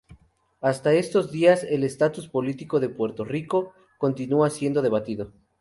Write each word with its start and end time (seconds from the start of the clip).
Hasta 0.61 0.93
estos 0.95 1.31
días, 1.31 1.63
el 1.63 1.83
estatus 1.83 2.27
político 2.27 2.79
de 2.79 2.89
Puerto 2.89 3.23
Rico 3.23 3.71
continúa 3.99 4.49
siendo 4.49 4.81
debatido. 4.81 5.31